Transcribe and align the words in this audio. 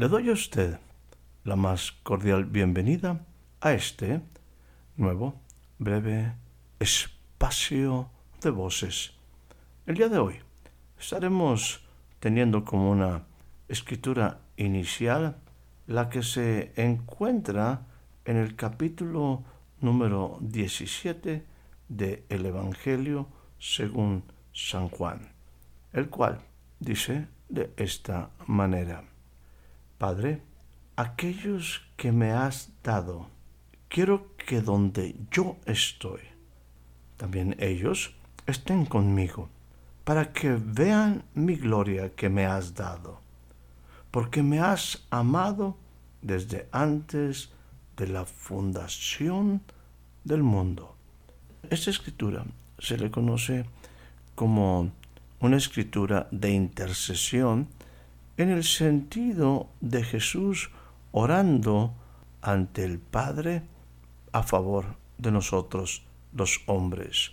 Le 0.00 0.08
doy 0.08 0.30
a 0.30 0.32
usted 0.32 0.78
la 1.44 1.56
más 1.56 1.92
cordial 1.92 2.46
bienvenida 2.46 3.20
a 3.60 3.74
este 3.74 4.22
nuevo, 4.96 5.34
breve 5.76 6.32
espacio 6.78 8.08
de 8.40 8.48
voces. 8.48 9.12
El 9.84 9.96
día 9.96 10.08
de 10.08 10.16
hoy 10.16 10.36
estaremos 10.98 11.84
teniendo 12.18 12.64
como 12.64 12.90
una 12.90 13.24
escritura 13.68 14.40
inicial 14.56 15.36
la 15.86 16.08
que 16.08 16.22
se 16.22 16.72
encuentra 16.76 17.82
en 18.24 18.38
el 18.38 18.56
capítulo 18.56 19.44
número 19.82 20.38
17 20.40 21.44
del 21.88 22.24
el 22.26 22.46
Evangelio 22.46 23.28
según 23.58 24.24
San 24.54 24.88
Juan, 24.88 25.30
el 25.92 26.08
cual 26.08 26.40
dice 26.78 27.26
de 27.50 27.74
esta 27.76 28.30
manera. 28.46 29.04
Padre, 30.00 30.40
aquellos 30.96 31.82
que 31.98 32.10
me 32.10 32.32
has 32.32 32.70
dado, 32.82 33.28
quiero 33.90 34.34
que 34.38 34.62
donde 34.62 35.14
yo 35.30 35.58
estoy, 35.66 36.22
también 37.18 37.54
ellos 37.58 38.14
estén 38.46 38.86
conmigo, 38.86 39.50
para 40.04 40.32
que 40.32 40.56
vean 40.56 41.24
mi 41.34 41.56
gloria 41.56 42.14
que 42.16 42.30
me 42.30 42.46
has 42.46 42.74
dado, 42.74 43.20
porque 44.10 44.42
me 44.42 44.58
has 44.58 45.06
amado 45.10 45.76
desde 46.22 46.66
antes 46.72 47.50
de 47.98 48.06
la 48.06 48.24
fundación 48.24 49.60
del 50.24 50.42
mundo. 50.42 50.96
Esta 51.68 51.90
escritura 51.90 52.46
se 52.78 52.96
le 52.96 53.10
conoce 53.10 53.66
como 54.34 54.92
una 55.40 55.58
escritura 55.58 56.26
de 56.30 56.52
intercesión 56.52 57.68
en 58.42 58.50
el 58.50 58.64
sentido 58.64 59.68
de 59.80 60.02
Jesús 60.02 60.70
orando 61.12 61.94
ante 62.42 62.84
el 62.84 62.98
Padre 62.98 63.62
a 64.32 64.42
favor 64.42 64.96
de 65.18 65.30
nosotros 65.30 66.04
los 66.32 66.62
hombres. 66.66 67.32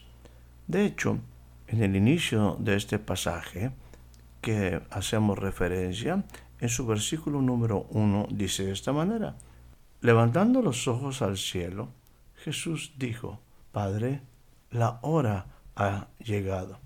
De 0.68 0.86
hecho, 0.86 1.20
en 1.68 1.84
el 1.84 1.96
inicio 1.96 2.58
de 2.60 2.76
este 2.76 3.00
pasaje 3.00 3.72
que 4.42 4.82
hacemos 4.90 5.38
referencia, 5.38 6.24
en 6.60 6.70
su 6.70 6.86
versículo 6.86 7.42
número 7.42 7.86
uno 7.92 8.28
dice 8.30 8.66
de 8.66 8.72
esta 8.72 8.92
manera, 8.92 9.36
levantando 10.02 10.62
los 10.62 10.88
ojos 10.88 11.22
al 11.22 11.38
cielo, 11.38 11.90
Jesús 12.36 12.94
dijo, 12.98 13.40
Padre, 13.72 14.22
la 14.72 15.00
hora 15.02 15.46
ha 15.76 16.08
llegado. 16.20 16.80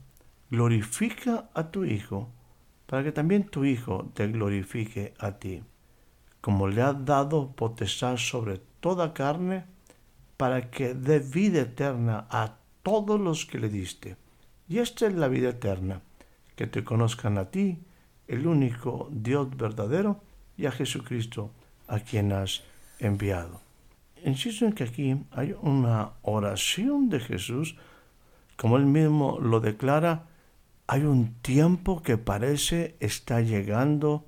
Glorifica 0.49 1.49
a 1.53 1.71
tu 1.71 1.85
Hijo 1.85 2.29
para 2.91 3.05
que 3.05 3.13
también 3.13 3.45
tu 3.45 3.63
Hijo 3.63 4.11
te 4.13 4.27
glorifique 4.27 5.13
a 5.17 5.39
ti, 5.39 5.63
como 6.41 6.67
le 6.67 6.81
has 6.81 7.05
dado 7.05 7.53
potestad 7.53 8.17
sobre 8.17 8.59
toda 8.81 9.13
carne, 9.13 9.63
para 10.35 10.69
que 10.69 10.93
dé 10.93 11.19
vida 11.19 11.61
eterna 11.61 12.27
a 12.29 12.57
todos 12.83 13.17
los 13.17 13.45
que 13.45 13.59
le 13.59 13.69
diste. 13.69 14.17
Y 14.67 14.79
esta 14.79 15.07
es 15.07 15.13
la 15.13 15.29
vida 15.29 15.51
eterna, 15.51 16.01
que 16.57 16.67
te 16.67 16.83
conozcan 16.83 17.37
a 17.37 17.49
ti, 17.49 17.79
el 18.27 18.45
único 18.45 19.07
Dios 19.09 19.55
verdadero, 19.55 20.19
y 20.57 20.65
a 20.65 20.71
Jesucristo, 20.71 21.53
a 21.87 22.01
quien 22.01 22.33
has 22.33 22.61
enviado. 22.99 23.61
Insisto 24.25 24.65
en 24.65 24.73
que 24.73 24.83
aquí 24.83 25.15
hay 25.31 25.55
una 25.61 26.11
oración 26.23 27.07
de 27.07 27.21
Jesús, 27.21 27.77
como 28.57 28.75
él 28.75 28.85
mismo 28.85 29.39
lo 29.39 29.61
declara, 29.61 30.27
hay 30.91 31.03
un 31.03 31.35
tiempo 31.35 32.03
que 32.03 32.17
parece 32.17 32.97
está 32.99 33.39
llegando 33.39 34.25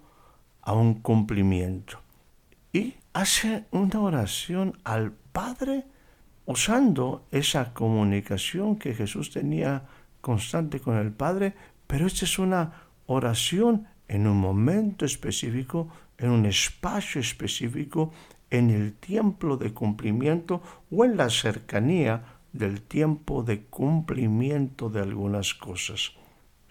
a 0.62 0.72
un 0.72 1.02
cumplimiento. 1.02 2.00
Y 2.72 2.96
hace 3.12 3.66
una 3.72 4.00
oración 4.00 4.80
al 4.86 5.12
Padre 5.12 5.84
usando 6.46 7.28
esa 7.32 7.74
comunicación 7.74 8.78
que 8.78 8.94
Jesús 8.96 9.30
tenía 9.30 9.84
constante 10.22 10.80
con 10.80 10.96
el 10.96 11.12
Padre, 11.12 11.54
pero 11.86 12.08
esta 12.08 12.24
es 12.24 12.40
una 12.40 12.72
oración 13.08 13.86
en 14.08 14.26
un 14.26 14.38
momento 14.38 15.04
específico, 15.04 15.90
en 16.18 16.30
un 16.30 16.46
espacio 16.46 17.20
específico, 17.20 18.14
en 18.50 18.70
el 18.70 18.94
tiempo 18.94 19.58
de 19.58 19.74
cumplimiento 19.74 20.62
o 20.90 21.04
en 21.04 21.18
la 21.18 21.30
cercanía 21.30 22.24
del 22.54 22.82
tiempo 22.84 23.44
de 23.44 23.66
cumplimiento 23.66 24.90
de 24.90 25.02
algunas 25.02 25.54
cosas 25.54 26.14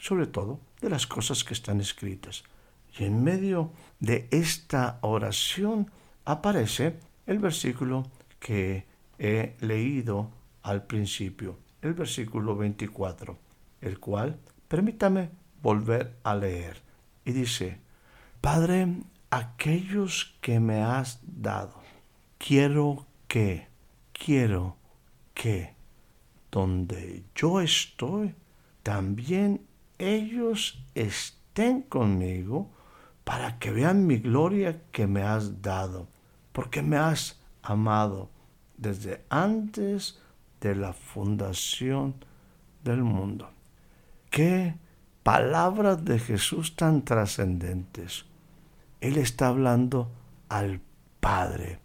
sobre 0.02 0.26
todo 0.26 0.58
de 0.80 0.90
las 0.90 1.06
cosas 1.06 1.44
que 1.44 1.54
están 1.54 1.80
escritas. 1.80 2.42
Y 2.98 3.04
en 3.04 3.22
medio 3.22 3.70
de 4.00 4.26
esta 4.32 4.98
oración 5.02 5.92
aparece 6.24 6.98
el 7.24 7.38
versículo 7.38 8.10
que 8.40 8.84
he 9.20 9.54
leído 9.60 10.32
al 10.64 10.82
principio, 10.88 11.56
el 11.82 11.94
versículo 11.94 12.56
24, 12.56 13.38
el 13.80 14.00
cual 14.00 14.40
permítame 14.66 15.30
volver 15.62 16.18
a 16.24 16.34
leer. 16.34 16.82
Y 17.24 17.30
dice, 17.30 17.78
Padre, 18.40 18.88
aquellos 19.30 20.34
que 20.40 20.58
me 20.58 20.82
has 20.82 21.20
dado, 21.22 21.80
quiero 22.38 23.06
que, 23.28 23.68
quiero 24.12 24.76
que, 25.32 25.76
donde 26.50 27.22
yo 27.36 27.60
estoy, 27.60 28.34
también 28.82 29.68
ellos 29.98 30.84
estén 30.94 31.82
conmigo 31.82 32.70
para 33.24 33.58
que 33.58 33.70
vean 33.70 34.06
mi 34.06 34.18
gloria 34.18 34.82
que 34.90 35.06
me 35.06 35.22
has 35.22 35.62
dado, 35.62 36.08
porque 36.52 36.82
me 36.82 36.96
has 36.96 37.40
amado 37.62 38.30
desde 38.76 39.24
antes 39.30 40.20
de 40.60 40.74
la 40.74 40.92
fundación 40.92 42.14
del 42.82 43.02
mundo. 43.02 43.50
Qué 44.30 44.74
palabras 45.22 46.04
de 46.04 46.18
Jesús 46.18 46.74
tan 46.74 47.04
trascendentes. 47.04 48.24
Él 49.00 49.16
está 49.18 49.48
hablando 49.48 50.10
al 50.48 50.80
Padre. 51.20 51.80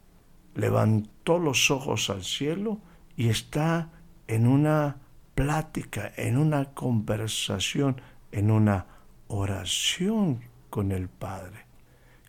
Levantó 0.55 1.37
los 1.37 1.69
ojos 1.69 2.09
al 2.09 2.23
cielo 2.23 2.79
y 3.15 3.29
está 3.29 3.89
en 4.27 4.47
una 4.47 4.97
plática, 5.37 6.13
en 6.17 6.35
una 6.35 6.73
conversación, 6.73 8.01
en 8.31 8.49
una 8.49 8.87
oración 9.27 10.41
con 10.71 10.91
el 10.91 11.09
Padre, 11.09 11.67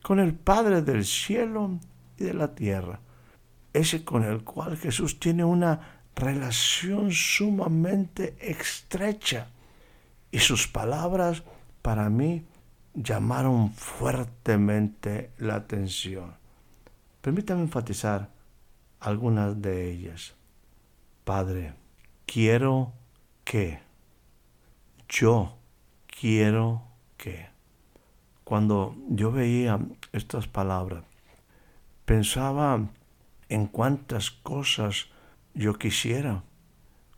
con 0.02 0.20
el 0.20 0.34
Padre 0.34 0.82
del 0.82 1.06
cielo 1.06 1.80
y 2.18 2.24
de 2.24 2.34
la 2.34 2.54
tierra, 2.54 3.00
ese 3.72 4.04
con 4.04 4.24
el 4.24 4.44
cual 4.44 4.76
Jesús 4.76 5.18
tiene 5.18 5.42
una 5.42 6.02
relación 6.14 7.10
sumamente 7.10 8.36
estrecha. 8.40 9.48
Y 10.30 10.40
sus 10.40 10.68
palabras 10.68 11.42
para 11.80 12.10
mí 12.10 12.44
llamaron 12.92 13.72
fuertemente 13.72 15.30
la 15.38 15.54
atención. 15.54 16.34
Permítame 17.22 17.62
enfatizar 17.62 18.28
algunas 19.00 19.62
de 19.62 19.90
ellas. 19.90 20.34
Padre, 21.24 21.72
quiero 22.28 22.92
que, 23.44 23.80
yo 25.08 25.56
quiero 26.06 26.82
que. 27.16 27.48
Cuando 28.44 28.94
yo 29.08 29.32
veía 29.32 29.80
estas 30.12 30.46
palabras, 30.46 31.04
pensaba 32.04 32.88
en 33.48 33.66
cuántas 33.66 34.30
cosas 34.30 35.08
yo 35.54 35.74
quisiera, 35.74 36.44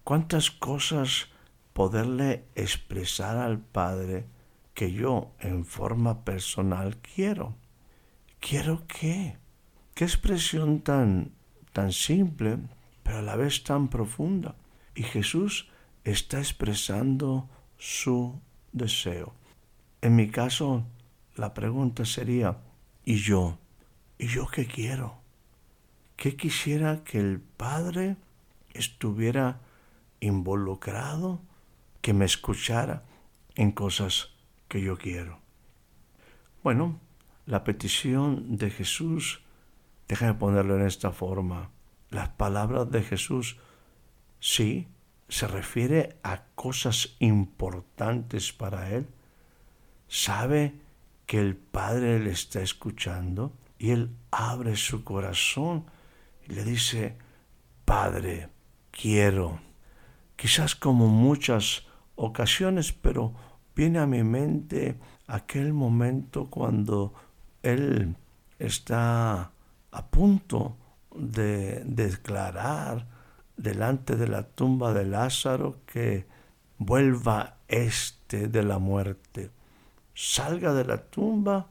cuántas 0.05 0.51
cosas 0.51 1.29
poderle 1.73 2.45
expresar 2.55 3.37
al 3.37 3.59
Padre 3.59 4.27
que 4.75 4.93
yo 4.93 5.33
en 5.41 5.65
forma 5.65 6.25
personal 6.25 6.97
quiero. 6.99 7.55
¿Quiero 8.39 8.87
qué? 8.87 9.37
¿Qué 9.95 10.05
expresión 10.05 10.81
tan, 10.81 11.33
tan 11.73 11.93
simple, 11.93 12.59
pero 13.03 13.19
a 13.19 13.23
la 13.23 13.37
vez 13.37 13.63
tan 13.63 13.89
profunda. 13.89 14.55
Y 15.01 15.03
Jesús 15.03 15.67
está 16.05 16.41
expresando 16.41 17.49
su 17.79 18.39
deseo. 18.71 19.33
En 20.03 20.15
mi 20.15 20.29
caso, 20.29 20.85
la 21.37 21.55
pregunta 21.55 22.05
sería, 22.05 22.59
¿y 23.07 23.17
yo? 23.17 23.57
¿Y 24.19 24.27
yo 24.27 24.47
qué 24.49 24.67
quiero? 24.67 25.23
¿Qué 26.17 26.37
quisiera 26.37 27.03
que 27.03 27.19
el 27.19 27.41
Padre 27.41 28.17
estuviera 28.75 29.63
involucrado, 30.21 31.41
que 32.03 32.13
me 32.13 32.27
escuchara 32.27 33.03
en 33.55 33.73
cosas 33.73 34.35
que 34.69 34.83
yo 34.83 34.99
quiero? 34.99 35.39
Bueno, 36.63 37.01
la 37.47 37.65
petición 37.65 38.59
de 38.59 38.69
Jesús, 38.69 39.41
déjame 40.09 40.35
ponerlo 40.35 40.77
en 40.77 40.85
esta 40.87 41.11
forma, 41.11 41.71
las 42.11 42.29
palabras 42.29 42.91
de 42.91 43.03
Jesús, 43.03 43.57
sí, 44.41 44.89
se 45.29 45.47
refiere 45.47 46.19
a 46.23 46.43
cosas 46.55 47.15
importantes 47.21 48.53
para 48.53 48.91
él. 48.91 49.07
Sabe 50.09 50.75
que 51.27 51.39
el 51.39 51.55
Padre 51.55 52.19
le 52.19 52.33
está 52.33 52.61
escuchando 52.61 53.53
y 53.79 53.91
él 53.91 54.11
abre 54.33 54.77
su 54.77 55.05
corazón 55.05 55.85
y 56.49 56.55
le 56.55 56.65
dice, 56.65 57.17
Padre, 57.85 58.49
quiero. 58.91 59.61
Quizás 60.35 60.75
como 60.75 61.07
muchas 61.07 61.87
ocasiones, 62.17 62.93
pero 62.93 63.35
viene 63.77 64.01
a 64.01 64.07
mi 64.07 64.25
mente 64.25 64.99
aquel 65.27 65.73
momento 65.73 66.51
cuando 66.51 67.15
él 67.63 68.17
está 68.59 69.53
a 69.93 70.07
punto 70.11 70.77
de 71.15 71.83
declarar 71.85 73.07
delante 73.61 74.17
de 74.17 74.27
la 74.27 74.43
tumba 74.43 74.95
de 74.95 75.05
Lázaro 75.05 75.81
que 75.85 76.27
vuelva 76.79 77.59
éste 77.69 78.49
de 78.49 78.63
la 78.63 78.79
muerte, 78.79 79.51
salga 80.15 80.73
de 80.73 80.85
la 80.85 80.97
tumba 80.97 81.69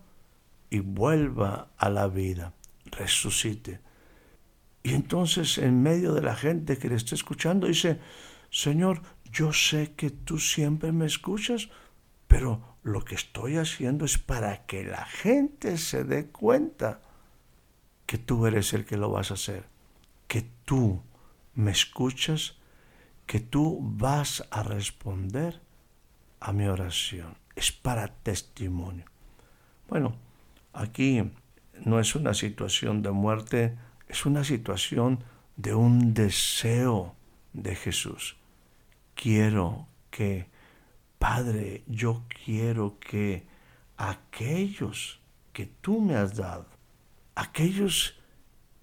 y 0.70 0.80
vuelva 0.80 1.72
a 1.78 1.90
la 1.90 2.08
vida, 2.08 2.54
resucite. 2.86 3.82
Y 4.84 4.94
entonces 4.94 5.58
en 5.58 5.82
medio 5.82 6.14
de 6.14 6.22
la 6.22 6.36
gente 6.36 6.78
que 6.78 6.90
le 6.90 6.96
está 6.96 7.16
escuchando 7.16 7.68
dice, 7.68 8.00
Señor, 8.52 9.02
yo 9.32 9.52
sé 9.52 9.94
que 9.94 10.12
tú 10.12 10.38
siempre 10.38 10.92
me 10.92 11.08
escuchas, 11.08 11.70
pero 12.28 12.78
lo 12.84 13.04
que 13.04 13.16
estoy 13.16 13.58
haciendo 13.58 14.06
es 14.06 14.20
para 14.20 14.66
que 14.68 14.84
la 14.84 15.06
gente 15.06 15.78
se 15.80 16.04
dé 16.04 16.28
cuenta 16.28 17.02
que 18.06 18.20
tú 18.20 18.46
eres 18.46 18.74
el 18.74 18.86
que 18.86 18.98
lo 18.98 19.10
vas 19.10 19.32
a 19.32 19.36
hacer, 19.36 19.66
que 20.28 20.44
tú 20.66 21.02
me 21.60 21.72
escuchas, 21.72 22.56
que 23.26 23.42
tú 23.42 23.80
vas 23.82 24.48
a 24.50 24.64
responder 24.64 25.62
a 26.40 26.54
mi 26.54 26.68
oración. 26.68 27.36
Es 27.56 27.72
para 27.72 28.08
testimonio. 28.08 29.06
Bueno, 29.90 30.16
aquí 30.72 31.22
no 31.84 32.00
es 32.00 32.16
una 32.16 32.34
situación 32.34 33.02
de 33.02 33.12
muerte, 33.12 33.78
es 34.08 34.26
una 34.26 34.46
situación 34.46 35.22
de 35.58 35.76
un 35.76 36.14
deseo 36.14 37.16
de 37.52 37.76
Jesús. 37.76 38.38
Quiero 39.14 39.86
que, 40.12 40.48
Padre, 41.18 41.84
yo 41.88 42.24
quiero 42.46 42.98
que 43.02 43.46
aquellos 43.98 45.20
que 45.52 45.66
tú 45.66 46.00
me 46.00 46.16
has 46.16 46.38
dado, 46.38 46.68
aquellos 47.36 48.18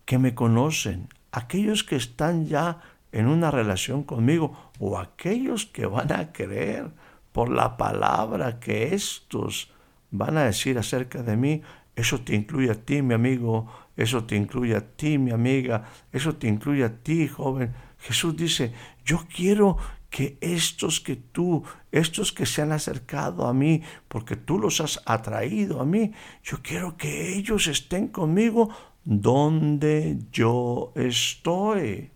que 0.04 0.18
me 0.18 0.34
conocen, 0.34 1.08
aquellos 1.32 1.84
que 1.84 1.96
están 1.96 2.46
ya 2.46 2.80
en 3.12 3.28
una 3.28 3.50
relación 3.50 4.02
conmigo 4.02 4.72
o 4.78 4.98
aquellos 4.98 5.66
que 5.66 5.86
van 5.86 6.12
a 6.12 6.32
creer 6.32 6.90
por 7.32 7.50
la 7.50 7.76
palabra 7.76 8.58
que 8.60 8.94
estos 8.94 9.70
van 10.10 10.38
a 10.38 10.44
decir 10.44 10.78
acerca 10.78 11.22
de 11.22 11.36
mí, 11.36 11.62
eso 11.94 12.20
te 12.20 12.34
incluye 12.34 12.70
a 12.70 12.74
ti, 12.74 13.02
mi 13.02 13.14
amigo, 13.14 13.66
eso 13.96 14.24
te 14.24 14.36
incluye 14.36 14.76
a 14.76 14.80
ti, 14.80 15.18
mi 15.18 15.30
amiga, 15.30 15.84
eso 16.12 16.34
te 16.36 16.46
incluye 16.46 16.84
a 16.84 16.94
ti, 17.02 17.26
joven. 17.26 17.74
Jesús 17.98 18.36
dice, 18.36 18.72
yo 19.04 19.24
quiero 19.34 19.78
que 20.10 20.38
estos 20.40 21.00
que 21.00 21.16
tú, 21.16 21.64
estos 21.90 22.32
que 22.32 22.46
se 22.46 22.62
han 22.62 22.72
acercado 22.72 23.46
a 23.46 23.54
mí, 23.54 23.82
porque 24.08 24.36
tú 24.36 24.58
los 24.58 24.80
has 24.80 25.02
atraído 25.06 25.80
a 25.80 25.84
mí, 25.84 26.12
yo 26.42 26.58
quiero 26.62 26.96
que 26.96 27.36
ellos 27.36 27.66
estén 27.66 28.08
conmigo 28.08 28.70
donde 29.06 30.18
yo 30.32 30.92
estoy. 30.96 32.10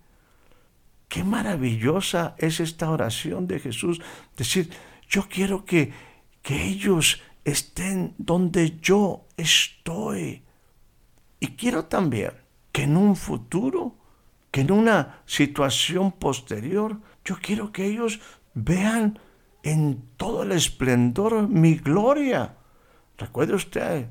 Qué 1.09 1.25
maravillosa 1.25 2.35
es 2.37 2.61
esta 2.61 2.91
oración 2.91 3.47
de 3.47 3.61
Jesús. 3.61 4.03
Decir, 4.37 4.71
yo 5.09 5.27
quiero 5.29 5.65
que, 5.65 5.93
que 6.43 6.67
ellos 6.67 7.23
estén 7.45 8.15
donde 8.19 8.79
yo 8.81 9.27
estoy. 9.37 10.43
Y 11.39 11.47
quiero 11.49 11.87
también 11.87 12.33
que 12.73 12.83
en 12.83 12.97
un 12.97 13.17
futuro, 13.17 13.95
que 14.51 14.63
en 14.63 14.73
una 14.73 15.23
situación 15.27 16.13
posterior, 16.13 16.99
yo 17.25 17.37
quiero 17.41 17.73
que 17.73 17.87
ellos 17.87 18.21
vean 18.55 19.19
en 19.63 20.03
todo 20.17 20.43
el 20.43 20.53
esplendor 20.53 21.49
mi 21.49 21.77
gloria. 21.77 22.57
Recuerde 23.17 23.55
usted, 23.55 24.09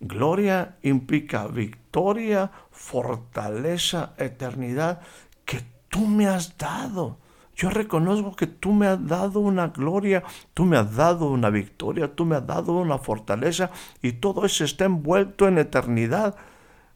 gloria 0.00 0.76
implica 0.82 1.46
victoria, 1.46 2.50
fortaleza, 2.70 4.14
eternidad 4.16 5.00
que 5.44 5.62
tú 5.88 6.06
me 6.06 6.26
has 6.26 6.56
dado. 6.56 7.18
Yo 7.54 7.68
reconozco 7.68 8.34
que 8.34 8.46
tú 8.46 8.72
me 8.72 8.86
has 8.86 9.06
dado 9.06 9.40
una 9.40 9.68
gloria, 9.68 10.22
tú 10.54 10.64
me 10.64 10.78
has 10.78 10.96
dado 10.96 11.30
una 11.30 11.50
victoria, 11.50 12.14
tú 12.14 12.24
me 12.24 12.36
has 12.36 12.46
dado 12.46 12.72
una 12.72 12.96
fortaleza 12.96 13.70
y 14.00 14.12
todo 14.12 14.46
eso 14.46 14.64
está 14.64 14.86
envuelto 14.86 15.46
en 15.46 15.58
eternidad. 15.58 16.36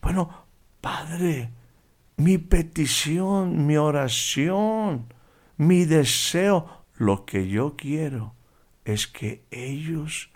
Bueno, 0.00 0.30
Padre, 0.80 1.50
mi 2.16 2.38
petición, 2.38 3.66
mi 3.66 3.76
oración, 3.76 5.12
mi 5.58 5.84
deseo, 5.84 6.84
lo 6.96 7.26
que 7.26 7.48
yo 7.48 7.74
quiero 7.76 8.34
es 8.84 9.06
que 9.06 9.44
ellos 9.50 10.30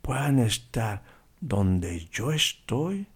puedan 0.00 0.38
estar 0.38 1.02
donde 1.40 2.06
yo 2.06 2.32
estoy. 2.32 3.06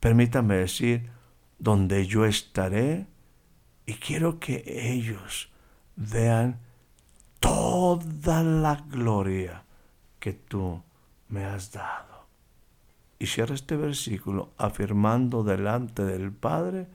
Permítame 0.00 0.56
decir, 0.56 1.10
donde 1.58 2.06
yo 2.06 2.24
estaré. 2.24 3.06
Y 3.86 3.94
quiero 3.94 4.38
que 4.38 4.62
ellos 4.66 5.50
vean 5.96 6.60
toda 7.40 8.42
la 8.42 8.84
gloria 8.88 9.64
que 10.18 10.32
tú 10.32 10.82
me 11.28 11.44
has 11.44 11.72
dado. 11.72 12.26
Y 13.18 13.26
cierra 13.26 13.54
este 13.54 13.76
versículo 13.76 14.52
afirmando 14.56 15.42
delante 15.42 16.04
del 16.04 16.32
Padre 16.32 16.86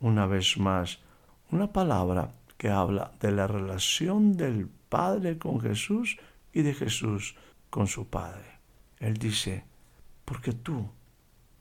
una 0.00 0.26
vez 0.26 0.58
más 0.58 0.98
una 1.50 1.72
palabra 1.72 2.32
que 2.56 2.70
habla 2.70 3.12
de 3.20 3.30
la 3.30 3.46
relación 3.46 4.36
del 4.36 4.68
Padre 4.88 5.38
con 5.38 5.60
Jesús 5.60 6.18
y 6.52 6.62
de 6.62 6.74
Jesús 6.74 7.36
con 7.70 7.86
su 7.86 8.08
Padre. 8.08 8.58
Él 8.98 9.16
dice, 9.16 9.64
porque 10.32 10.54
tú 10.54 10.88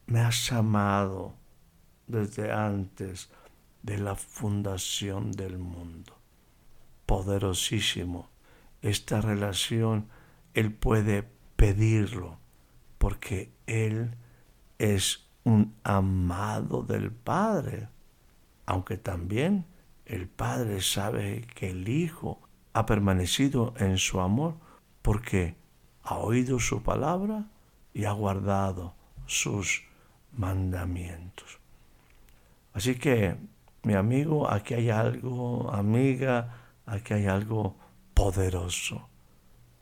me 0.05 0.21
has 0.21 0.49
amado 0.53 1.35
desde 2.07 2.53
antes 2.53 3.29
de 3.83 3.97
la 3.97 4.15
fundación 4.15 5.33
del 5.33 5.57
mundo. 5.57 6.17
Poderosísimo. 7.05 8.29
Esta 8.81 9.19
relación 9.19 10.07
Él 10.53 10.71
puede 10.73 11.27
pedirlo 11.57 12.39
porque 12.97 13.51
Él 13.67 14.15
es 14.79 15.27
un 15.43 15.75
amado 15.83 16.83
del 16.83 17.11
Padre, 17.11 17.89
aunque 18.65 18.95
también 18.95 19.65
el 20.05 20.29
Padre 20.29 20.81
sabe 20.81 21.45
que 21.55 21.71
el 21.71 21.89
Hijo 21.89 22.39
ha 22.71 22.85
permanecido 22.85 23.73
en 23.79 23.97
su 23.97 24.21
amor 24.21 24.55
porque 25.01 25.57
ha 26.03 26.15
oído 26.19 26.57
su 26.61 26.81
palabra 26.83 27.49
y 27.93 28.05
ha 28.05 28.11
guardado 28.11 28.93
sus 29.25 29.83
mandamientos. 30.33 31.59
Así 32.73 32.95
que, 32.95 33.35
mi 33.83 33.93
amigo, 33.93 34.49
aquí 34.49 34.73
hay 34.75 34.89
algo, 34.89 35.71
amiga, 35.71 36.55
aquí 36.85 37.13
hay 37.13 37.25
algo 37.25 37.75
poderoso. 38.13 39.09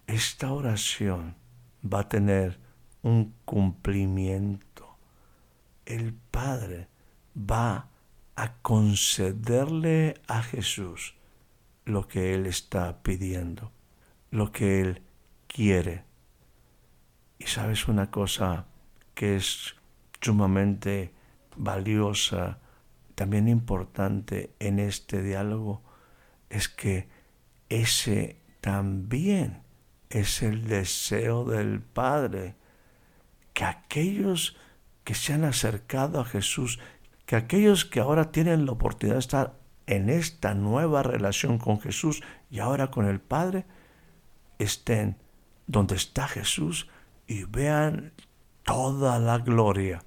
Esta 0.08 0.51
oración 0.51 1.36
va 1.84 2.01
a 2.01 2.10
tener 2.10 2.60
un 3.04 3.34
cumplimiento. 3.46 4.98
El 5.86 6.13
Padre 6.13 6.88
va 7.36 7.89
a 8.36 8.54
concederle 8.62 10.22
a 10.28 10.42
Jesús 10.42 11.16
lo 11.86 12.08
que 12.08 12.34
Él 12.34 12.46
está 12.46 13.01
pidiendo, 13.01 13.72
lo 14.32 14.51
que 14.51 14.82
Él 14.82 15.01
quiere. 15.48 16.06
Y 17.39 17.48
sabes 17.48 17.88
una 17.88 18.12
cosa 18.12 18.65
que 19.15 19.38
es 19.38 19.75
sumamente 20.22 21.13
valiosa 21.55 22.60
también 23.15 23.48
importante 23.48 24.53
en 24.60 24.79
este 24.79 25.22
diálogo 25.22 25.81
es 26.50 26.69
que 26.69 27.08
ese 27.69 28.41
también 28.62 29.62
es 30.10 30.41
el 30.41 30.67
deseo 30.67 31.46
del 31.46 31.81
Padre, 31.81 32.55
que 33.53 33.63
aquellos 33.63 34.58
que 35.03 35.15
se 35.15 35.34
han 35.34 35.43
acercado 35.43 36.19
a 36.19 36.25
Jesús, 36.25 36.79
que 37.25 37.36
aquellos 37.36 37.86
que 37.86 38.00
ahora 38.00 38.31
tienen 38.31 38.65
la 38.65 38.74
oportunidad 38.74 39.15
de 39.15 39.19
estar 39.19 39.60
en 39.86 40.10
esta 40.10 40.53
nueva 40.53 41.03
relación 41.03 41.58
con 41.58 41.79
Jesús 41.79 42.22
y 42.50 42.60
ahora 42.60 42.91
con 42.91 43.05
el 43.05 43.19
Padre, 43.19 43.65
estén 44.58 45.17
donde 45.67 45.96
está 45.96 46.27
Jesús 46.27 46.88
y 47.30 47.44
vean 47.44 48.12
toda 48.64 49.20
la 49.20 49.38
gloria 49.38 50.04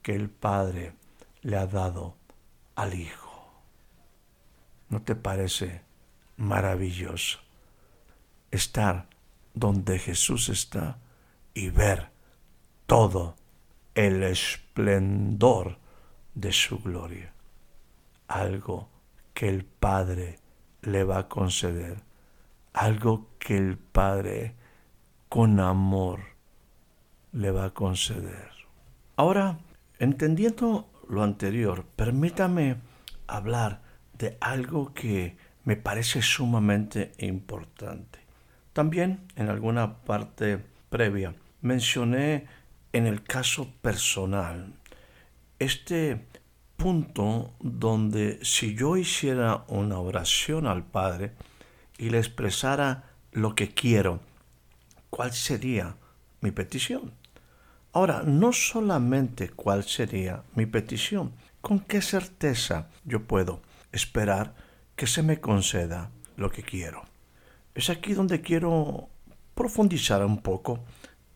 que 0.00 0.14
el 0.14 0.30
Padre 0.30 0.94
le 1.42 1.58
ha 1.58 1.66
dado 1.66 2.16
al 2.74 2.94
Hijo. 2.94 3.52
¿No 4.88 5.02
te 5.02 5.14
parece 5.14 5.82
maravilloso 6.38 7.40
estar 8.50 9.06
donde 9.52 9.98
Jesús 9.98 10.48
está 10.48 10.96
y 11.52 11.68
ver 11.68 12.08
todo 12.86 13.36
el 13.94 14.22
esplendor 14.22 15.76
de 16.34 16.52
su 16.52 16.78
gloria? 16.78 17.34
Algo 18.28 18.88
que 19.34 19.50
el 19.50 19.66
Padre 19.66 20.38
le 20.80 21.04
va 21.04 21.18
a 21.18 21.28
conceder, 21.28 21.98
algo 22.72 23.28
que 23.38 23.58
el 23.58 23.76
Padre 23.76 24.54
con 25.28 25.60
amor 25.60 26.31
le 27.32 27.50
va 27.50 27.66
a 27.66 27.70
conceder. 27.70 28.50
Ahora, 29.16 29.58
entendiendo 29.98 30.90
lo 31.08 31.22
anterior, 31.22 31.84
permítame 31.96 32.76
hablar 33.26 33.82
de 34.18 34.36
algo 34.40 34.92
que 34.94 35.36
me 35.64 35.76
parece 35.76 36.22
sumamente 36.22 37.12
importante. 37.18 38.20
También 38.72 39.26
en 39.36 39.48
alguna 39.48 39.98
parte 40.04 40.64
previa 40.88 41.34
mencioné 41.60 42.46
en 42.92 43.06
el 43.06 43.22
caso 43.22 43.72
personal 43.80 44.74
este 45.58 46.26
punto 46.76 47.54
donde 47.60 48.40
si 48.42 48.74
yo 48.74 48.96
hiciera 48.96 49.64
una 49.68 49.98
oración 49.98 50.66
al 50.66 50.84
Padre 50.84 51.32
y 51.96 52.10
le 52.10 52.18
expresara 52.18 53.10
lo 53.30 53.54
que 53.54 53.72
quiero, 53.72 54.20
¿cuál 55.10 55.32
sería 55.32 55.96
mi 56.40 56.50
petición? 56.50 57.12
Ahora, 57.92 58.22
no 58.24 58.52
solamente 58.52 59.50
cuál 59.50 59.84
sería 59.84 60.42
mi 60.54 60.64
petición, 60.66 61.32
con 61.60 61.80
qué 61.80 62.00
certeza 62.00 62.88
yo 63.04 63.24
puedo 63.24 63.60
esperar 63.92 64.54
que 64.96 65.06
se 65.06 65.22
me 65.22 65.40
conceda 65.40 66.10
lo 66.36 66.50
que 66.50 66.62
quiero. 66.62 67.04
Es 67.74 67.90
aquí 67.90 68.14
donde 68.14 68.40
quiero 68.40 69.08
profundizar 69.54 70.24
un 70.24 70.38
poco 70.38 70.84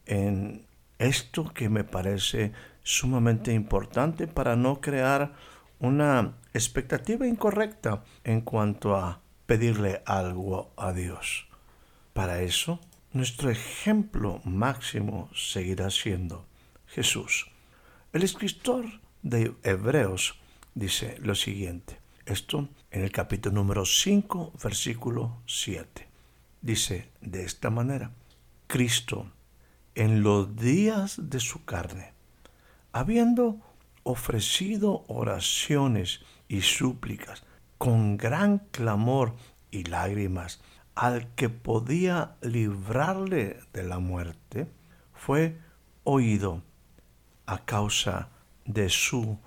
en 0.07 0.67
esto 0.99 1.53
que 1.53 1.69
me 1.69 1.85
parece 1.85 2.53
sumamente 2.83 3.53
importante 3.53 4.27
para 4.27 4.57
no 4.57 4.81
crear 4.81 5.35
una 5.79 6.39
expectativa 6.55 7.27
incorrecta 7.27 8.03
en 8.25 8.41
cuanto 8.41 8.97
a 8.97 9.21
pedirle 9.45 10.03
algo 10.07 10.73
a 10.77 10.93
Dios. 10.93 11.49
Para 12.15 12.41
eso 12.41 12.81
nuestro 13.17 13.51
ejemplo 13.51 14.41
máximo 14.45 15.31
seguirá 15.35 15.91
siendo 15.91 16.47
Jesús. 16.87 17.51
El 18.13 18.23
escritor 18.23 18.85
de 19.23 19.55
Hebreos 19.63 20.39
dice 20.75 21.17
lo 21.21 21.35
siguiente, 21.35 21.99
esto 22.27 22.69
en 22.91 23.03
el 23.03 23.13
capítulo 23.13 23.55
número 23.55 23.87
5, 23.87 24.53
versículo 24.63 25.41
7. 25.47 26.09
Dice 26.61 27.11
de 27.21 27.45
esta 27.45 27.71
manera, 27.71 28.13
Cristo 28.67 29.31
en 29.95 30.23
los 30.23 30.55
días 30.57 31.17
de 31.31 31.41
su 31.41 31.65
carne, 31.65 32.13
habiendo 32.93 33.61
ofrecido 34.03 35.05
oraciones 35.09 36.21
y 36.49 36.61
súplicas 36.61 37.45
con 37.79 38.19
gran 38.19 38.59
clamor 38.71 39.35
y 39.71 39.85
lágrimas 39.85 40.61
al 40.97 41.29
que 41.35 41.51
podía 41.51 42.37
librarle 42.41 43.61
de 43.73 43.83
la 43.85 43.99
muerte, 43.99 44.67
fue 45.13 45.59
oído 46.05 46.63
a 47.45 47.65
causa 47.65 48.31
de 48.65 48.89
su 48.89 49.39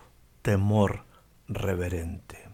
temor 0.43 1.03
reverente. 1.47 2.47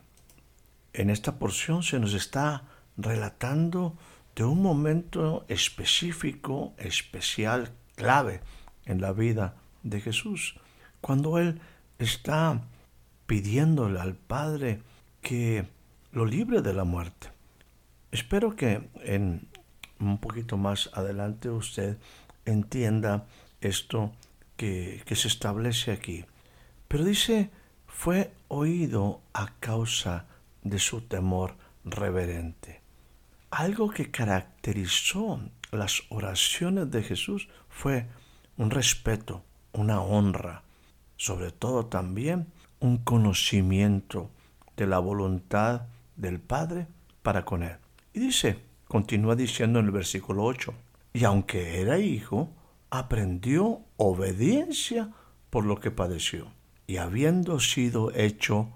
En 0.94 1.10
esta 1.10 1.38
porción 1.38 1.84
se 1.84 2.00
nos 2.00 2.14
está 2.14 2.64
relatando 2.96 3.98
de 4.34 4.46
un 4.46 4.62
momento 4.62 5.46
específico, 5.50 6.74
especial, 6.78 7.74
clave 7.96 8.42
en 8.86 9.02
la 9.02 9.12
vida 9.12 9.56
de 9.84 10.00
Jesús, 10.00 10.56
cuando 11.02 11.38
Él 11.38 11.60
está 12.00 12.62
pidiéndole 13.26 14.00
al 14.00 14.16
Padre 14.16 14.82
que 15.22 15.68
lo 16.12 16.26
libre 16.26 16.62
de 16.62 16.74
la 16.74 16.86
muerte. 16.86 17.35
Espero 18.16 18.56
que 18.56 18.88
en 19.04 19.46
un 20.00 20.20
poquito 20.20 20.56
más 20.56 20.90
adelante 20.94 21.50
usted 21.50 21.98
entienda 22.46 23.26
esto 23.60 24.14
que, 24.56 25.04
que 25.06 25.18
se 25.18 25.28
establece 25.28 25.92
aquí. 25.92 26.24
Pero 26.88 27.04
dice, 27.04 27.50
fue 27.88 28.32
oído 28.48 29.20
a 29.34 29.48
causa 29.60 30.28
de 30.64 30.80
su 30.80 31.02
temor 31.02 31.58
reverente. 31.84 32.80
Algo 33.52 33.90
que 33.90 34.12
caracterizó 34.12 35.42
las 35.72 36.04
oraciones 36.08 36.90
de 36.92 37.04
Jesús 37.04 37.50
fue 37.68 38.08
un 38.56 38.72
respeto, 38.72 39.44
una 39.74 40.00
honra, 40.00 40.64
sobre 41.18 41.52
todo 41.52 41.88
también 41.88 42.48
un 42.80 42.96
conocimiento 42.96 44.30
de 44.78 44.88
la 44.88 45.00
voluntad 45.00 45.88
del 46.16 46.40
Padre 46.40 46.88
para 47.22 47.44
con 47.44 47.62
él. 47.62 47.76
Y 48.16 48.22
dice, 48.22 48.62
continúa 48.88 49.36
diciendo 49.36 49.80
en 49.80 49.88
el 49.88 49.92
versículo 49.92 50.46
8, 50.46 50.74
y 51.12 51.26
aunque 51.26 51.82
era 51.82 52.00
hijo, 52.00 52.50
aprendió 52.90 53.82
obediencia 53.98 55.12
por 55.50 55.66
lo 55.66 55.82
que 55.82 55.92
padeció, 55.92 56.54
y 56.88 56.96
habiendo 56.96 57.60
sido 57.60 58.16
hecho 58.16 58.70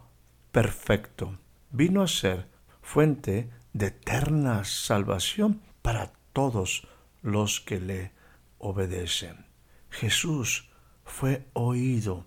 perfecto, 0.52 1.40
vino 1.72 2.02
a 2.02 2.10
ser 2.10 2.48
fuente 2.82 3.50
de 3.72 3.88
eterna 3.88 4.66
salvación 4.66 5.62
para 5.82 6.12
todos 6.34 6.86
los 7.22 7.62
que 7.62 7.80
le 7.80 8.12
obedecen. 8.58 9.46
Jesús 9.90 10.70
fue 11.06 11.46
oído 11.54 12.26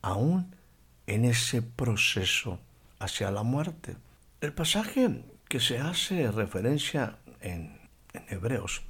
aún 0.00 0.56
en 1.06 1.26
ese 1.26 1.60
proceso 1.60 2.58
hacia 2.98 3.30
la 3.30 3.42
muerte. 3.42 3.98
El 4.40 4.54
pasaje 4.54 5.24
que 5.48 5.60
se 5.60 5.78
hace 5.78 6.30
referencia 6.30 7.18
en, 7.40 7.78
Hebreos 8.28 8.82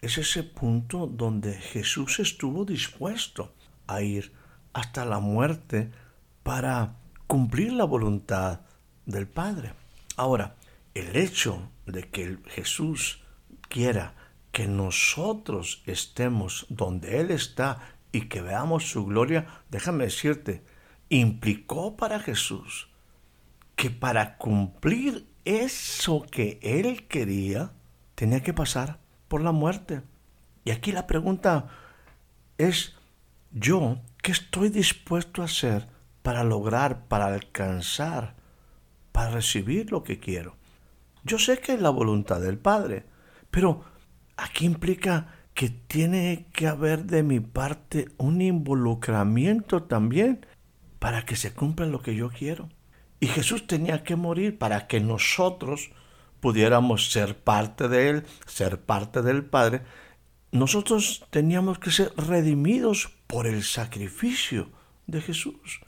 es 0.00 0.18
ese 0.18 0.42
punto 0.42 1.06
donde 1.06 1.54
Jesús 1.54 2.18
estuvo 2.18 2.64
dispuesto 2.64 3.54
a 3.86 4.02
ir 4.02 4.32
hasta 4.72 5.04
la 5.04 5.18
muerte 5.18 5.90
para 6.42 6.96
cumplir 7.26 7.72
la 7.72 7.84
voluntad 7.84 8.60
del 9.06 9.28
Padre. 9.28 9.72
Ahora, 10.16 10.56
el 10.94 11.16
hecho 11.16 11.70
de 11.86 12.08
que 12.08 12.38
Jesús 12.48 13.22
quiera 13.68 14.14
que 14.52 14.66
nosotros 14.66 15.82
estemos 15.86 16.66
donde 16.68 17.20
Él 17.20 17.30
está 17.30 17.78
y 18.12 18.22
que 18.22 18.42
veamos 18.42 18.90
su 18.90 19.06
gloria, 19.06 19.62
déjame 19.70 20.04
decirte, 20.04 20.64
implicó 21.08 21.96
para 21.96 22.20
Jesús 22.20 22.88
que 23.76 23.90
para 23.90 24.36
cumplir 24.36 25.29
eso 25.44 26.26
que 26.30 26.58
él 26.62 27.06
quería 27.08 27.72
tenía 28.14 28.42
que 28.42 28.52
pasar 28.52 28.98
por 29.28 29.42
la 29.42 29.52
muerte. 29.52 30.02
Y 30.64 30.70
aquí 30.70 30.92
la 30.92 31.06
pregunta 31.06 31.68
es, 32.58 32.96
¿yo 33.50 33.98
qué 34.22 34.32
estoy 34.32 34.68
dispuesto 34.68 35.42
a 35.42 35.46
hacer 35.46 35.88
para 36.22 36.44
lograr, 36.44 37.06
para 37.06 37.26
alcanzar, 37.26 38.34
para 39.12 39.30
recibir 39.30 39.90
lo 39.90 40.02
que 40.02 40.18
quiero? 40.18 40.56
Yo 41.24 41.38
sé 41.38 41.58
que 41.58 41.74
es 41.74 41.80
la 41.80 41.90
voluntad 41.90 42.40
del 42.40 42.58
Padre, 42.58 43.04
pero 43.50 43.84
aquí 44.36 44.66
implica 44.66 45.34
que 45.54 45.68
tiene 45.68 46.46
que 46.52 46.66
haber 46.66 47.04
de 47.04 47.22
mi 47.22 47.40
parte 47.40 48.08
un 48.16 48.40
involucramiento 48.40 49.82
también 49.82 50.46
para 50.98 51.24
que 51.24 51.36
se 51.36 51.52
cumpla 51.52 51.86
lo 51.86 52.00
que 52.00 52.14
yo 52.14 52.30
quiero. 52.30 52.68
Y 53.20 53.26
Jesús 53.26 53.66
tenía 53.66 54.02
que 54.02 54.16
morir 54.16 54.58
para 54.58 54.86
que 54.86 54.98
nosotros 55.00 55.90
pudiéramos 56.40 57.12
ser 57.12 57.38
parte 57.38 57.86
de 57.88 58.08
Él, 58.08 58.26
ser 58.46 58.80
parte 58.80 59.20
del 59.20 59.44
Padre. 59.44 59.82
Nosotros 60.52 61.26
teníamos 61.30 61.78
que 61.78 61.90
ser 61.90 62.12
redimidos 62.16 63.12
por 63.26 63.46
el 63.46 63.62
sacrificio 63.62 64.70
de 65.06 65.20
Jesús. 65.20 65.80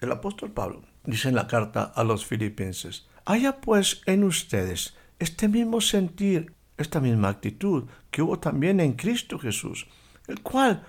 El 0.00 0.12
apóstol 0.12 0.52
Pablo 0.52 0.84
dice 1.04 1.30
en 1.30 1.34
la 1.34 1.46
carta 1.46 1.82
a 1.82 2.04
los 2.04 2.26
filipenses, 2.26 3.06
haya 3.24 3.60
pues 3.60 4.02
en 4.04 4.22
ustedes 4.24 4.94
este 5.18 5.48
mismo 5.48 5.80
sentir, 5.80 6.52
esta 6.76 7.00
misma 7.00 7.28
actitud 7.30 7.84
que 8.10 8.20
hubo 8.20 8.38
también 8.38 8.80
en 8.80 8.92
Cristo 8.92 9.38
Jesús, 9.38 9.86
el 10.26 10.40
cual, 10.42 10.84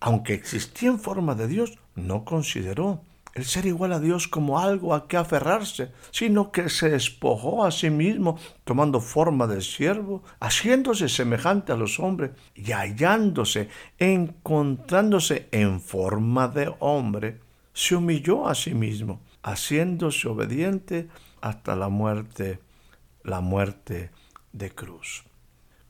aunque 0.00 0.32
existía 0.32 0.88
en 0.88 0.98
forma 0.98 1.34
de 1.34 1.46
Dios, 1.46 1.78
no 1.94 2.24
consideró 2.24 3.02
el 3.34 3.44
ser 3.44 3.66
igual 3.66 3.92
a 3.92 4.00
Dios 4.00 4.28
como 4.28 4.60
algo 4.60 4.94
a 4.94 5.08
que 5.08 5.16
aferrarse, 5.16 5.92
sino 6.12 6.52
que 6.52 6.68
se 6.68 6.90
despojó 6.90 7.64
a 7.64 7.72
sí 7.72 7.90
mismo, 7.90 8.38
tomando 8.62 9.00
forma 9.00 9.46
de 9.48 9.60
siervo, 9.60 10.22
haciéndose 10.40 11.08
semejante 11.08 11.72
a 11.72 11.76
los 11.76 11.98
hombres 11.98 12.30
y 12.54 12.70
hallándose, 12.72 13.68
encontrándose 13.98 15.48
en 15.50 15.80
forma 15.80 16.46
de 16.48 16.72
hombre, 16.78 17.40
se 17.72 17.96
humilló 17.96 18.46
a 18.46 18.54
sí 18.54 18.72
mismo, 18.72 19.20
haciéndose 19.42 20.28
obediente 20.28 21.08
hasta 21.40 21.74
la 21.74 21.88
muerte, 21.88 22.60
la 23.24 23.40
muerte 23.40 24.10
de 24.52 24.70
cruz. 24.70 25.24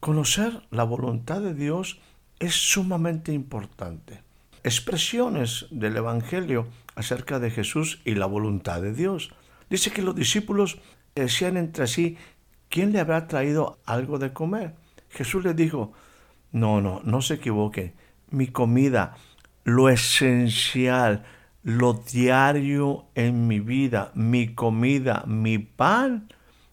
Conocer 0.01 0.67
la 0.71 0.85
voluntad 0.85 1.43
de 1.43 1.53
Dios 1.53 2.01
es 2.39 2.55
sumamente 2.55 3.33
importante. 3.33 4.23
Expresiones 4.63 5.67
del 5.71 5.99
Evangelio 5.99 6.67
acerca 6.97 7.39
de 7.39 7.51
Jesús 7.51 8.01
y 8.05 8.15
la 8.15 8.27
voluntad 8.27 8.83
de 8.83 8.95
Dios. 8.95 9.33
Dice 9.71 9.91
que 9.91 10.03
los 10.03 10.15
discípulos 10.15 10.79
decían 11.15 11.57
entre 11.57 11.87
sí, 11.87 12.17
¿quién 12.69 12.93
le 12.93 13.01
habrá 13.01 13.27
traído 13.27 13.79
algo 13.85 14.19
de 14.19 14.33
comer? 14.33 14.75
Jesús 15.11 15.45
les 15.45 15.57
dijo, 15.57 15.93
no, 16.53 16.81
no, 16.81 17.01
no 17.05 17.23
se 17.23 17.35
equivoquen. 17.35 17.95
Mi 18.31 18.49
comida, 18.49 19.17
lo 19.65 19.89
esencial, 19.89 21.25
lo 21.63 21.95
diario 21.95 23.07
en 23.15 23.47
mi 23.47 23.61
vida, 23.61 24.13
mi 24.15 24.55
comida, 24.55 25.25
mi 25.27 25.59
pan, 25.59 26.29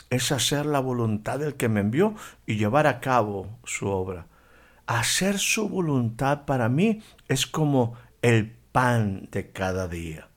es 0.09 0.31
hacer 0.31 0.65
la 0.65 0.79
voluntad 0.79 1.39
del 1.39 1.55
que 1.55 1.69
me 1.69 1.79
envió 1.79 2.15
y 2.45 2.57
llevar 2.57 2.85
a 2.85 2.99
cabo 2.99 3.47
su 3.63 3.87
obra. 3.87 4.27
Hacer 4.85 5.39
su 5.39 5.69
voluntad 5.69 6.45
para 6.45 6.67
mí 6.67 7.01
es 7.29 7.47
como 7.47 7.93
el 8.21 8.57
pan 8.71 9.27
de 9.31 9.51
cada 9.51 9.87
día. 9.87 10.27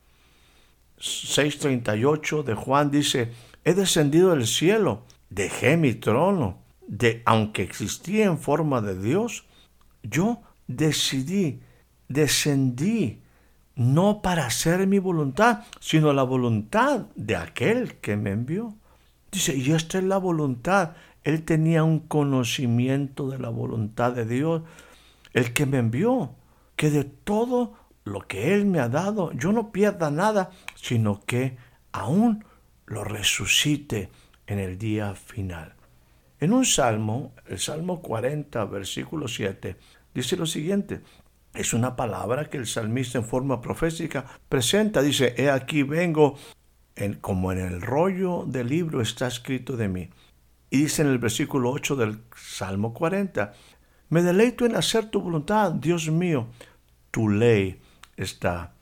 6.38 0.99 2.45
de 2.45 2.55
Juan 2.55 2.91
dice, 2.91 3.33
he 3.65 3.75
descendido 3.75 4.31
del 4.31 4.47
cielo, 4.47 5.03
dejé 5.31 5.77
mi 5.77 5.95
trono, 5.95 6.59
de 6.87 7.23
aunque 7.25 7.63
existía 7.63 8.27
en 8.27 8.39
forma 8.39 8.81
de 8.81 9.01
Dios, 9.01 9.45
yo 10.03 10.43
decidí, 10.67 11.61
descendí, 12.09 13.21
no 13.77 14.23
para 14.23 14.47
hacer 14.47 14.87
mi 14.87 14.99
voluntad, 14.99 15.65
sino 15.81 16.13
la 16.13 16.23
voluntad 16.23 17.07
de 17.17 17.37
aquel 17.37 17.97
que 17.97 18.17
me 18.17 18.31
envió. 18.31 18.75
Dice, 19.33 19.57
y 19.57 19.73
esta 19.73 19.99
es 19.99 20.05
la 20.05 20.19
voluntad. 20.19 20.93
Él 21.25 21.43
tenía 21.43 21.83
un 21.83 21.99
conocimiento 21.99 23.29
de 23.29 23.39
la 23.39 23.49
voluntad 23.49 24.13
de 24.13 24.27
Dios, 24.27 24.63
el 25.33 25.53
que 25.53 25.67
me 25.67 25.79
envió, 25.79 26.31
que 26.77 26.91
de 26.91 27.05
todo 27.05 27.75
lo 28.05 28.21
que 28.21 28.55
Él 28.55 28.67
me 28.67 28.81
ha 28.81 28.89
dado, 28.89 29.33
yo 29.33 29.53
no 29.53 29.73
pierda 29.73 30.11
nada, 30.11 30.51
sino 30.75 31.23
que 31.25 31.57
aún 31.93 32.45
lo 32.87 33.03
resucite 33.03 34.11
en 34.47 34.59
el 34.59 34.79
día 34.79 35.15
final. 35.15 35.75
En 36.39 36.53
un 36.53 36.67
salmo, 36.67 37.33
el 37.47 37.59
Salmo 37.59 38.03
40, 38.03 38.65
versículo 38.67 39.29
7, 39.29 39.77
dice 40.13 40.37
lo 40.37 40.47
siguiente. 40.47 41.01
Es 41.55 41.73
una 41.73 41.97
palabra 41.97 42.51
que 42.51 42.59
el 42.59 42.67
salmista 42.67 43.19
en 43.19 43.25
forma 43.25 43.61
profética 43.61 44.25
presenta. 44.49 45.01
Dice, 45.01 45.35
he 45.39 45.49
aquí 45.49 45.83
vengo, 45.85 46.37
en, 46.97 47.15
como 47.15 47.53
en 47.53 47.59
el 47.59 47.81
rollo 47.81 48.45
del 48.47 48.69
libro 48.69 49.01
está 49.01 49.29
escrito 49.29 49.77
de 49.77 49.89
mí. 49.89 50.11
Y 50.69 50.79
dice 50.79 51.03
en 51.03 51.09
el 51.09 51.19
versículo 51.19 51.71
8 51.71 51.97
del 51.97 52.19
Salmo 52.37 52.93
40, 52.93 53.53
me 54.11 54.23
deleito 54.23 54.67
en 54.67 54.75
hacer 54.75 55.07
tu 55.11 55.21
voluntad, 55.21 55.73
Dios 55.73 56.11
mío, 56.11 56.49
tu 57.11 57.29
ley 57.29 57.81
está 58.17 58.75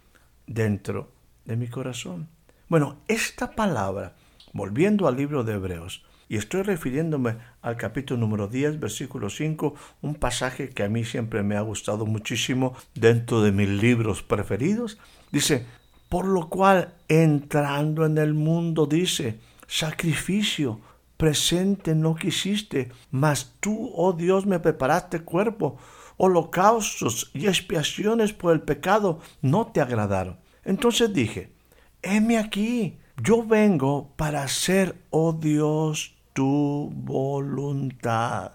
dentro 0.46 1.10
de 1.44 1.56
mi 1.56 1.68
corazón. 1.68 2.28
Bueno, 2.68 2.96
esta 3.08 3.52
palabra, 3.52 4.14
volviendo 4.52 5.08
al 5.08 5.16
libro 5.16 5.44
de 5.44 5.54
Hebreos, 5.54 6.04
y 6.28 6.36
estoy 6.36 6.62
refiriéndome 6.62 7.36
al 7.60 7.76
capítulo 7.76 8.18
número 8.18 8.48
10, 8.48 8.80
versículo 8.80 9.28
5, 9.28 9.74
un 10.00 10.14
pasaje 10.14 10.70
que 10.70 10.82
a 10.82 10.88
mí 10.88 11.04
siempre 11.04 11.42
me 11.42 11.56
ha 11.56 11.60
gustado 11.60 12.06
muchísimo 12.06 12.74
dentro 12.94 13.42
de 13.42 13.52
mis 13.52 13.68
libros 13.68 14.22
preferidos. 14.22 14.98
Dice, 15.30 15.66
por 16.08 16.24
lo 16.24 16.48
cual 16.48 16.94
entrando 17.08 18.06
en 18.06 18.16
el 18.16 18.32
mundo, 18.32 18.86
dice, 18.86 19.40
sacrificio 19.66 20.80
presente 21.18 21.94
no 21.94 22.14
quisiste, 22.14 22.90
mas 23.10 23.56
tú, 23.60 23.92
oh 23.94 24.12
Dios, 24.12 24.46
me 24.46 24.58
preparaste 24.58 25.20
cuerpo 25.20 25.78
holocaustos 26.22 27.32
y 27.34 27.48
expiaciones 27.48 28.32
por 28.32 28.52
el 28.52 28.60
pecado 28.60 29.18
no 29.40 29.66
te 29.66 29.80
agradaron. 29.80 30.38
Entonces 30.64 31.12
dije, 31.12 31.52
heme 32.00 32.38
aquí, 32.38 33.00
yo 33.20 33.44
vengo 33.44 34.12
para 34.14 34.44
hacer, 34.44 34.94
oh 35.10 35.32
Dios, 35.32 36.14
tu 36.32 36.92
voluntad. 36.94 38.52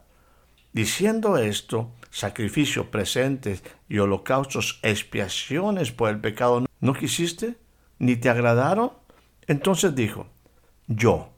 Diciendo 0.72 1.38
esto, 1.38 1.92
sacrificios 2.10 2.86
presentes 2.86 3.62
y 3.90 3.98
holocaustos, 3.98 4.80
expiaciones 4.82 5.92
por 5.92 6.10
el 6.10 6.22
pecado, 6.22 6.66
¿no 6.80 6.94
quisiste? 6.94 7.58
¿Ni 8.00 8.16
te 8.16 8.30
agradaron? 8.30 8.94
Entonces 9.46 9.94
dijo, 9.94 10.28
yo, 10.88 11.32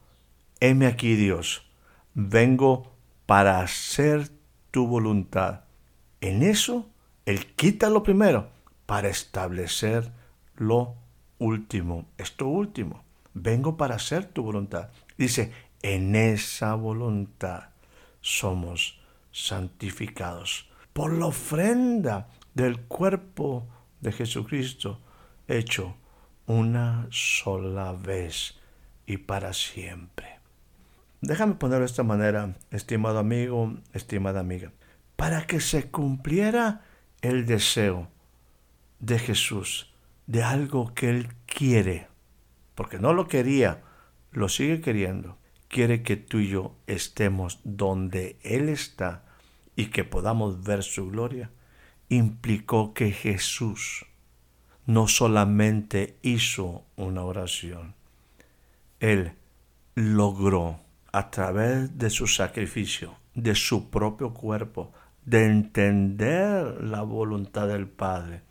heme 0.60 0.86
aquí 0.86 1.16
Dios, 1.16 1.68
vengo 2.14 2.94
para 3.26 3.62
hacer 3.62 4.30
tu 4.70 4.86
voluntad. 4.86 5.62
En 6.22 6.44
eso, 6.44 6.90
Él 7.26 7.46
quita 7.56 7.90
lo 7.90 8.04
primero 8.04 8.50
para 8.86 9.10
establecer 9.10 10.12
lo 10.56 10.96
último. 11.38 12.06
Esto 12.18 12.48
último. 12.48 13.04
Vengo 13.34 13.78
para 13.78 13.96
hacer 13.96 14.26
tu 14.26 14.44
voluntad. 14.44 14.90
Dice, 15.18 15.52
en 15.82 16.16
esa 16.16 16.76
voluntad 16.76 17.70
somos 18.22 19.00
santificados 19.32 20.70
por 20.92 21.14
la 21.14 21.28
ofrenda 21.28 22.28
del 22.54 22.82
cuerpo 22.82 23.66
de 24.02 24.12
Jesucristo 24.12 25.00
hecho 25.48 25.96
una 26.48 27.08
sola 27.12 27.94
vez 27.94 28.56
y 29.06 29.18
para 29.18 29.54
siempre. 29.54 30.40
Déjame 31.22 31.56
ponerlo 31.56 31.82
de 31.82 31.92
esta 31.92 32.04
manera, 32.04 32.56
estimado 32.72 33.20
amigo, 33.20 33.74
estimada 33.94 34.40
amiga 34.40 34.72
para 35.20 35.46
que 35.46 35.60
se 35.60 35.92
cumpliera 35.92 36.86
el 37.22 37.46
deseo 37.46 38.08
de 39.00 39.20
Jesús, 39.20 39.94
de 40.28 40.44
algo 40.44 40.94
que 40.94 41.10
Él 41.10 41.28
quiere, 41.46 42.08
porque 42.74 43.00
no 43.00 43.12
lo 43.12 43.28
quería, 43.28 43.84
lo 44.32 44.48
sigue 44.48 44.80
queriendo. 44.80 45.38
Quiere 45.68 46.04
que 46.04 46.16
tú 46.16 46.40
y 46.40 46.48
yo 46.48 46.74
estemos 46.88 47.60
donde 47.66 48.40
Él 48.44 48.70
está 48.70 49.26
y 49.76 49.88
que 49.88 50.06
podamos 50.06 50.64
ver 50.64 50.84
su 50.84 51.10
gloria. 51.10 51.52
Implicó 52.08 52.94
que 52.94 53.12
Jesús 53.12 54.06
no 54.86 55.10
solamente 55.10 56.18
hizo 56.22 56.86
una 56.96 57.26
oración, 57.26 57.94
Él 59.02 59.34
logró 59.96 60.80
a 61.12 61.30
través 61.30 61.98
de 61.98 62.10
su 62.10 62.26
sacrificio, 62.26 63.18
de 63.36 63.54
su 63.54 63.90
propio 63.90 64.34
cuerpo, 64.34 64.94
de 65.26 65.46
entender 65.46 66.84
la 66.84 67.02
voluntad 67.02 67.68
del 67.68 67.88
Padre, 67.88 68.42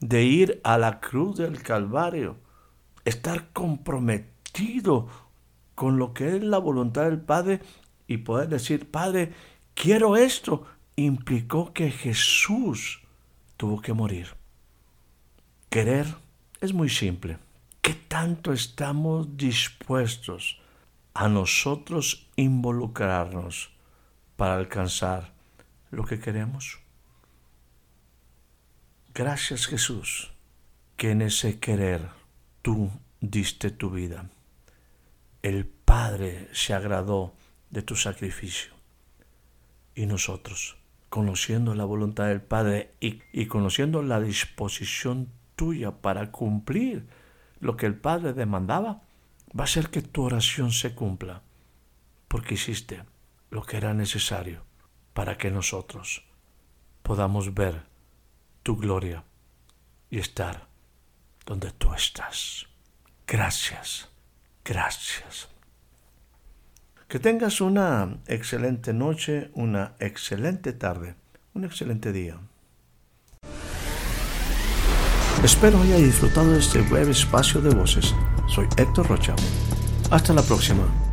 de 0.00 0.24
ir 0.24 0.60
a 0.64 0.78
la 0.78 1.00
cruz 1.00 1.36
del 1.36 1.62
Calvario, 1.62 2.36
estar 3.04 3.48
comprometido 3.52 5.08
con 5.74 5.98
lo 5.98 6.12
que 6.14 6.36
es 6.36 6.42
la 6.42 6.58
voluntad 6.58 7.04
del 7.04 7.20
Padre 7.20 7.60
y 8.06 8.18
poder 8.18 8.48
decir, 8.48 8.90
Padre, 8.90 9.32
quiero 9.74 10.16
esto, 10.16 10.66
implicó 10.96 11.72
que 11.72 11.90
Jesús 11.90 13.00
tuvo 13.56 13.80
que 13.80 13.92
morir. 13.92 14.28
Querer 15.70 16.06
es 16.60 16.72
muy 16.72 16.88
simple. 16.88 17.38
¿Qué 17.82 17.94
tanto 17.94 18.52
estamos 18.52 19.36
dispuestos 19.36 20.60
a 21.14 21.28
nosotros 21.28 22.28
involucrarnos 22.36 23.70
para 24.36 24.56
alcanzar 24.56 25.32
lo 25.90 26.04
que 26.04 26.20
queremos. 26.20 26.80
Gracias 29.14 29.66
Jesús, 29.66 30.32
que 30.96 31.10
en 31.10 31.22
ese 31.22 31.58
querer 31.58 32.08
tú 32.62 32.90
diste 33.20 33.70
tu 33.70 33.90
vida. 33.90 34.30
El 35.42 35.66
Padre 35.66 36.48
se 36.52 36.74
agradó 36.74 37.34
de 37.70 37.82
tu 37.82 37.96
sacrificio. 37.96 38.72
Y 39.94 40.06
nosotros, 40.06 40.76
conociendo 41.08 41.74
la 41.74 41.84
voluntad 41.84 42.28
del 42.28 42.42
Padre 42.42 42.92
y, 43.00 43.22
y 43.32 43.46
conociendo 43.46 44.02
la 44.02 44.20
disposición 44.20 45.32
tuya 45.56 45.90
para 45.90 46.30
cumplir 46.30 47.08
lo 47.60 47.76
que 47.76 47.86
el 47.86 47.96
Padre 47.96 48.34
demandaba, 48.34 49.02
va 49.58 49.64
a 49.64 49.68
ser 49.68 49.88
que 49.90 50.02
tu 50.02 50.22
oración 50.22 50.70
se 50.70 50.94
cumpla, 50.94 51.42
porque 52.28 52.54
hiciste 52.54 53.02
lo 53.50 53.62
que 53.64 53.78
era 53.78 53.94
necesario 53.94 54.67
para 55.18 55.36
que 55.36 55.50
nosotros 55.50 56.24
podamos 57.02 57.52
ver 57.52 57.82
tu 58.62 58.76
gloria 58.76 59.24
y 60.10 60.20
estar 60.20 60.68
donde 61.44 61.72
tú 61.72 61.92
estás. 61.92 62.68
Gracias, 63.26 64.08
gracias. 64.64 65.48
Que 67.08 67.18
tengas 67.18 67.60
una 67.60 68.18
excelente 68.28 68.92
noche, 68.92 69.50
una 69.54 69.96
excelente 69.98 70.72
tarde, 70.72 71.16
un 71.52 71.64
excelente 71.64 72.12
día. 72.12 72.38
Espero 75.42 75.82
haya 75.82 75.96
disfrutado 75.96 76.52
de 76.52 76.60
este 76.60 76.80
breve 76.82 77.10
espacio 77.10 77.60
de 77.60 77.74
voces. 77.74 78.14
Soy 78.46 78.68
Héctor 78.76 79.08
Rocha. 79.08 79.34
Hasta 80.12 80.32
la 80.32 80.42
próxima. 80.42 81.07